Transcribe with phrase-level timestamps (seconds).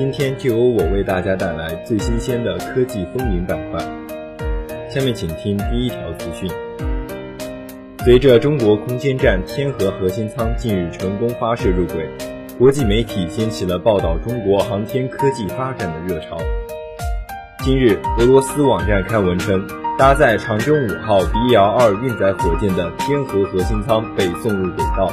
[0.00, 3.78] 今天就由我为大家带来最新鲜的科技风云板块。
[4.88, 6.50] 下面请听第一条资讯。
[7.98, 12.08] 随着中国空间站天河核心舱近日成功发射入轨，
[12.58, 16.38] 国际媒体掀起了报道中国航天科技发展的热潮。
[17.58, 25.12] 今日，俄罗斯网站刊文称，搭载长征五号 b l 二运载火箭的天河核心舱被送入轨道。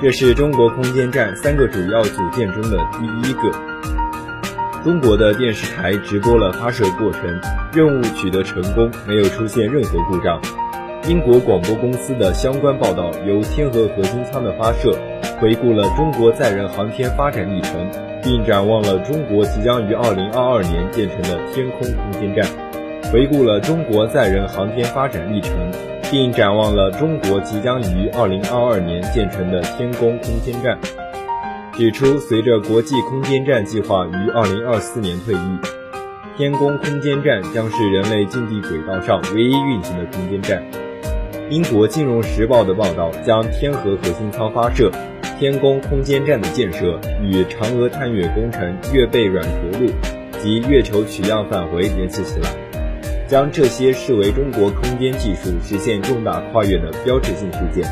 [0.00, 3.73] 这是中国空间站三个主要组件中的第一个。
[4.84, 7.22] 中国的电视台直播了发射过程，
[7.72, 10.38] 任务取得成功，没有出现任何故障。
[11.08, 14.94] 英国广播公司的相关报道由天河核心舱的发射，
[15.40, 17.88] 回顾了中国载人航天发展历程，
[18.22, 22.46] 并展望了中国即将于2022年建成的天空空间站。
[23.10, 25.50] 回顾了中国载人航天发展历程。
[26.10, 30.78] 并展望了中国即将于二零二二年建成的天宫空间站，
[31.76, 35.58] 指出随着国际空间站计划于二零二四年退役，
[36.36, 40.62] 天宫空间站将是人类近地轨道上唯一运行的空间站。
[41.50, 44.88] 英国金融时报的报道将天河核心舱发射、
[45.36, 49.90] 天宫空间站的建设与嫦娥探月工程月背软着陆
[50.40, 52.48] 及月球取样返回联系起来。
[53.26, 57.84] 将这些视为中国空间技术实现重大跨越的标志性事件。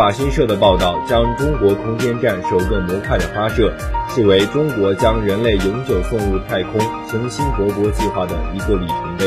[0.00, 3.70] 法新社的报道将中国空间站首个模块的发射
[4.08, 9.26] 视为中国将人类永久送入太空、雄心勃勃计划的一个里程碑。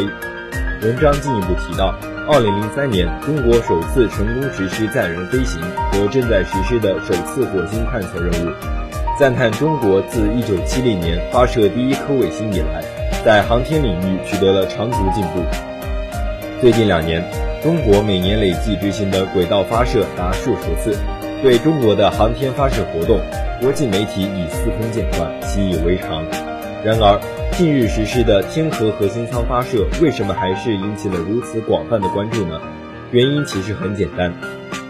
[0.81, 1.93] 文章进一步提到
[2.27, 5.61] ，2003年中国首次成功实施载人飞行
[5.91, 8.49] 和正在实施的首次火星探测任务，
[9.19, 12.83] 赞叹中国自1970年发射第一颗卫星以来。
[13.23, 15.43] 在航天领域取得了长足进步。
[16.59, 17.23] 最近两年，
[17.63, 20.99] 中国每年累计执行的轨道发射达数十次。
[21.41, 23.17] 对中国的航天发射活动，
[23.61, 26.25] 国际媒体已司空见惯，习以为常。
[26.83, 27.17] 然而，
[27.53, 32.59] 近日实施的天河核心舱发射，为什么还是引起了如此广泛的关注呢？
[33.11, 34.33] 原因其实很简单，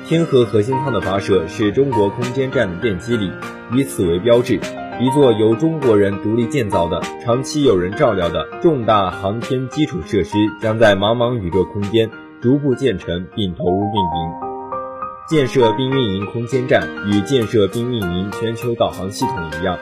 [0.08, 3.32] 天河核心舱的发射是中国空间站的奠基礼，
[3.76, 4.60] 以此为标志。
[5.00, 12.10] 一座由中国人独立建造的、长期有人照料的重大航天基础设施，将在茫茫宇宙空间
[12.44, 14.34] 逐步建成并投入运营。
[15.30, 19.80] 建设并运营空间站与建设并运营全球导航系统一样，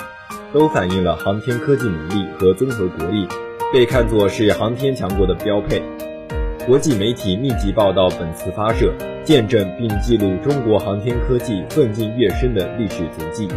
[0.54, 3.28] 都反映了航天科技能力和综合国力，
[3.74, 5.82] 被看作是航天强国的标配。
[6.68, 13.48] 国际媒体密集报道本次发射，见证并记录中国航天科技奋进跃升的历史足迹。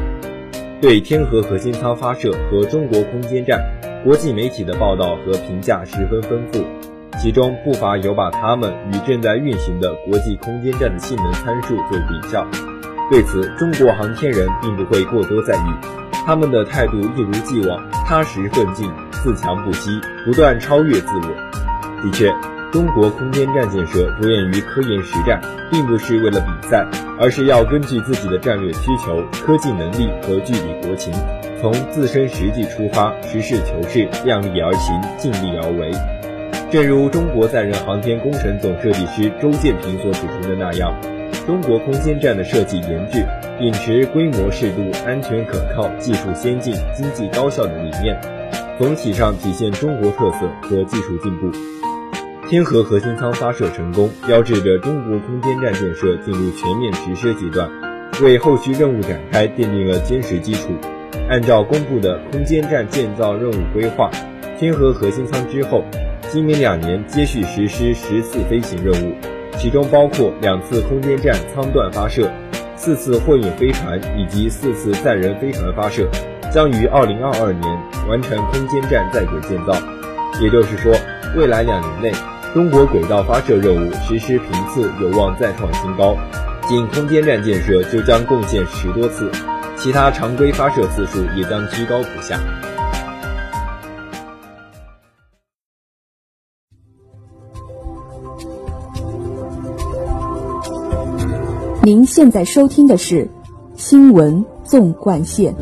[0.80, 3.60] 对天河核心舱发射和中国空间站，
[4.02, 6.64] 国际媒体的报道和评价十分丰富，
[7.24, 12.46] 其中不乏有把它们与正在运行的国际空间站的性能参数做比较。
[13.10, 15.86] 对此，中国航天人并不会过多在意，
[16.26, 22.02] 他们的态度一如既往，踏实奋进，自强不息，不断超越自我。
[22.02, 22.30] 的确。
[22.70, 26.84] 中国空间站建设着眼于科研实战，并不是为了比赛，
[27.18, 31.14] 而是要根据自己的战略需求、科技能力和具体国情，
[31.58, 35.90] 从自身实际出发，实事求是，量力而行，尽力而为。
[36.74, 40.92] 正如中国载人航天工程总设计师周建平所指出的那样，
[41.46, 43.24] 中国空间站的设计研制
[43.56, 48.20] 秉持规模适度、安全可靠、技术先进、经济高效的理念，
[48.76, 51.48] 总体上体现中国特色和技术进步。
[52.50, 57.70] 天河核心舱发射成功，标志着中国空间站建设进入全面实施阶段，
[58.20, 60.72] 为后续任务展开奠定了坚实基础。
[61.28, 64.10] 按照公布的空间站建造任务规划，
[64.58, 65.84] 天河核心舱之后，
[66.34, 69.14] 今明两年接续实施十次飞行任务，
[69.56, 72.28] 其中包括两次空间站舱段发射、
[72.74, 76.10] 四次货运飞船以及四次载人飞船发射，
[76.52, 77.78] 将于二零二二年
[78.08, 79.74] 完成空间站在轨建造。
[80.40, 80.92] 也就是说，
[81.36, 82.12] 未来两年内。
[82.52, 86.16] 中国轨道发射任务实施频次有望再创新高，
[86.68, 89.30] 仅空间站建设就将贡献十多次，
[89.76, 92.40] 其他常规发射次数也将居高不下。
[101.84, 103.28] 您现在收听的是
[103.74, 105.54] 新闻纵贯线。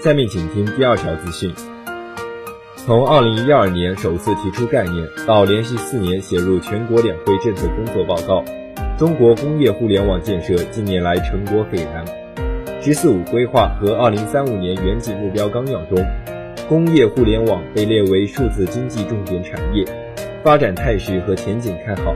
[0.00, 1.52] 下面请听第二条资讯。
[2.76, 8.44] 从二零一二年首次提出概念到连续四年写入全国两会政策工作报告
[8.96, 12.04] 中国工业互联网建设近年来成果斐然。
[12.80, 15.98] 十四五规划和二零三五年远景目标纲要中
[16.68, 19.84] 工业互联网被列为数字经济重点产业，
[20.42, 22.12] 发展态势和前景看好。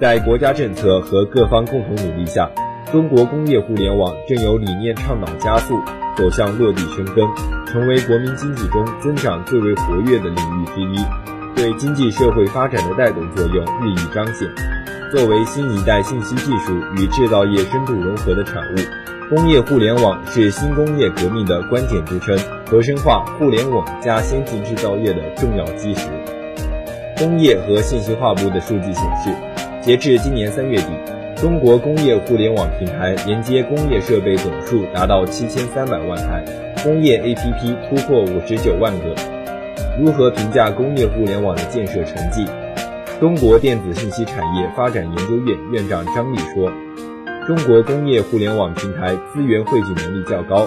[0.00, 2.48] 在国家政策和各方共同努力下，
[2.92, 5.80] 中国工业互联网正由理念倡导加速
[6.16, 7.26] 走向落地生根。
[7.66, 11.04] 成为国民经济中增长最为活跃的领域之一，
[11.56, 14.48] 对经济社会发展的带动作用日益彰显。
[15.10, 18.76] 作为新一代信息技术与制造业深度融合的产物，
[19.28, 26.06] 工业互联网是新工业革命的关键支撑和深化互联网加先进制造业的重要基石。
[27.18, 29.30] 工业和信息化部的数据显示，
[29.80, 30.86] 截至今年三月底，
[31.34, 36.44] 中国工业互联网平台连接工业设备总数达到七千三百万台。
[36.84, 39.12] 工业 APP 突破五十九万个。
[39.98, 42.46] 如何评价工业互联网的建设成绩？
[43.18, 46.70] 中国电子信息产业发展研究院院长张力说
[47.46, 50.66] ：“中国工业互联网平台资源汇聚能力较高，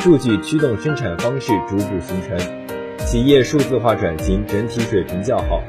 [0.00, 2.38] 数据驱动生产方式逐步形成，
[2.98, 5.62] 企业数字化转型整体水平较好，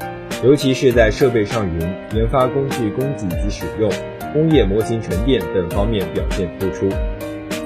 [0.44, 1.80] 尤其是在设备上云、
[2.14, 3.90] 研发工具供给及使用、
[4.34, 6.90] 工业模型沉淀等方面表现突出。”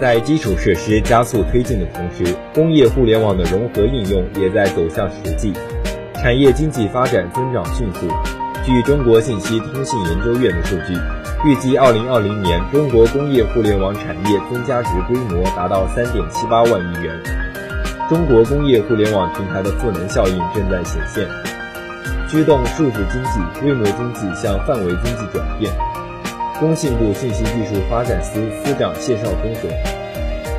[0.00, 5.52] 在基础设施加速推进的同时，工业互联网的融合应用也在走向实际，
[6.14, 8.06] 产业经济发展增长迅速。
[8.64, 10.94] 据中国信息通信研究院的数据，
[11.44, 17.20] 预计2020年中国工业互联网产业增加值规模达到3.78万亿元。
[18.08, 21.29] 中国工业互联网平台的赋能效应正在显现，
[22.31, 25.70] 驱动数字经济、规模经济向范围经济转变。
[26.58, 29.69] 工信部信息技术发展司司长谢绍峰说：“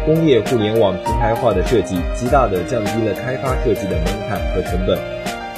[0.06, 5.00] 工业互联网平台化的设计，极大地降低了开发设计的门槛和成本。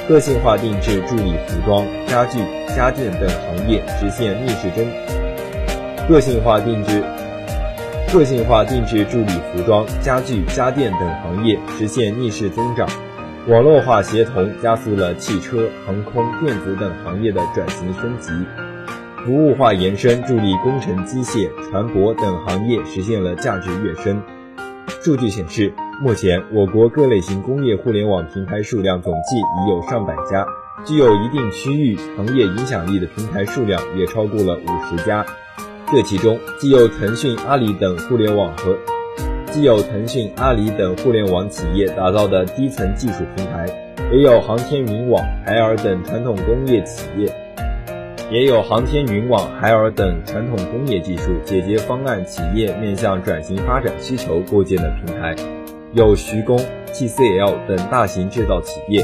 [0.07, 2.39] 个性化定制助力服装、家具、
[2.73, 4.87] 家电等行业实现逆势增。
[6.07, 7.03] 个性化定制、
[8.13, 12.87] 个性化定制助力服装、家具、家电等行业实现逆势增长。
[13.49, 18.31] 网络化协同加速了汽车、航空、电子等行业的转型升级。”
[19.25, 24.21] 服务化延伸助力工程机械、船舶等行业实现了价值跃升。
[25.01, 30.47] 数据显示，目前我国各类型工业互联网平台数量总计已有上百家，
[30.85, 35.25] 具有一定区域行业影响力的平台数量也超过了五十家。
[35.89, 38.77] 这其中，既有腾讯、阿里等互联网和
[39.45, 43.65] 既有腾讯、阿里等互联网企业打造的低层技术平台，
[44.11, 47.33] 也有航天云网、海尔等传统工业企业。
[48.29, 55.33] 也有航天云网、海尔等传统工业技术解决方案企业面向转型发展需求构建的平台，
[55.93, 59.01] 有徐工、TCL 等大型制造企业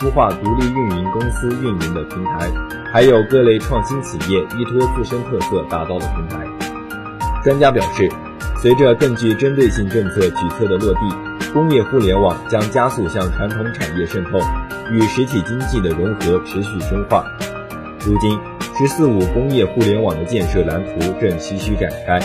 [0.00, 2.50] 孵化独立运营公司运营的平台，
[2.90, 6.46] 还有各类创新企业依托自身特色打造的平台。
[7.44, 8.08] 专家表示，
[8.62, 14.38] 随着更具针对性政策举措的落地，工业互联网将加速向传统产业渗透，
[14.90, 17.24] 与实体经济的融合持续深化。
[18.04, 18.38] 如今。
[18.80, 22.18] “十四五”工业互联网的建设蓝图正徐徐展开。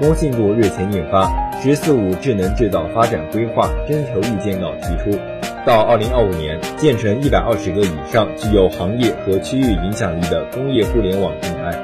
[0.00, 1.26] 工信部日前印发
[1.62, 5.16] 《“十四五”智能制造发展规划》征求意见稿，提出，
[5.64, 11.78] 到2025年建成120个以上具有行业和区域影响力的工业互联网平台。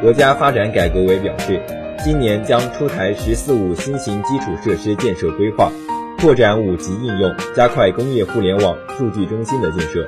[0.00, 1.60] 国家发展改革委表示，
[2.04, 5.72] 今年将出台“十四五”新型基础设施建设规划，
[6.20, 10.06] 扩展五级应用，加快工业互联网数据中心的建设。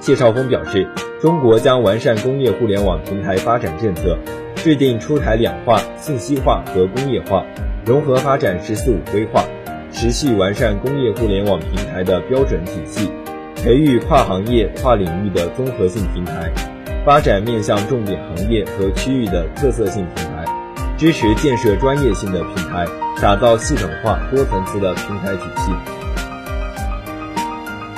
[0.00, 0.88] 谢少峰表示。
[1.18, 4.18] 中国将完善工业互联网平台发展政策，
[4.56, 7.46] 制定出台两化、信息化和工业化
[7.86, 9.42] 融合发展“十四五”规划，
[9.96, 13.10] 持续完善工业互联网平台的标准体系，
[13.54, 16.52] 培育跨行业、跨领域的综合性平台，
[17.02, 20.44] 发展面向重点行业和区域的特色性平台，
[20.98, 22.86] 支持建设专业性的平台，
[23.22, 25.72] 打造系统化、多层次的平台体系。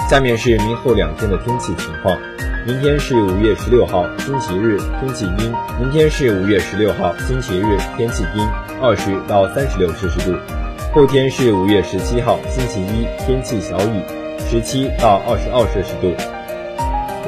[0.09, 2.17] 下面是明后两天的天气情况。
[2.64, 5.52] 明天是五月十六号，星期日，天气阴。
[5.81, 8.49] 明天是五月十六号，星期日，天气阴，
[8.81, 10.38] 二十到三十六摄氏度。
[10.99, 14.02] 后天是五月十七号，星期一，天气小雨，
[14.50, 16.12] 十七到二十二摄氏度。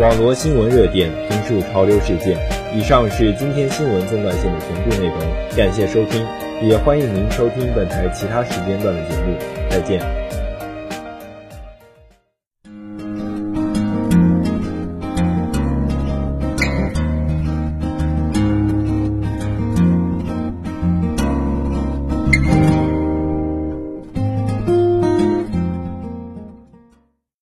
[0.03, 2.37] 网罗新闻热点，评述潮流事件。
[2.75, 5.21] 以上是今天新闻纵贯线的全部内容，
[5.57, 6.27] 感谢收听，
[6.61, 9.39] 也欢迎您收听本台其他时间段的节目。
[9.71, 10.00] 再见。